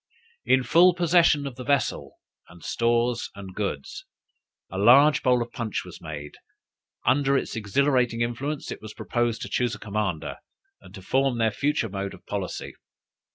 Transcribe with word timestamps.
In 0.45 0.63
full 0.63 0.95
possession 0.95 1.45
of 1.45 1.57
the 1.57 1.63
vessel 1.63 2.17
and 2.49 2.63
stores 2.63 3.29
and 3.35 3.53
goods, 3.53 4.03
a 4.71 4.79
large 4.79 5.21
bowl 5.21 5.43
of 5.43 5.51
punch 5.51 5.85
was 5.85 6.01
made; 6.01 6.37
under 7.05 7.37
its 7.37 7.55
exhilarating 7.55 8.21
influence, 8.21 8.71
it 8.71 8.81
was 8.81 8.95
proposed 8.95 9.43
to 9.43 9.47
choose 9.49 9.75
a 9.75 9.79
commander, 9.79 10.37
and 10.81 10.95
to 10.95 11.03
form 11.03 11.37
their 11.37 11.51
future 11.51 11.87
mode 11.87 12.15
of 12.15 12.25
policy. 12.25 12.73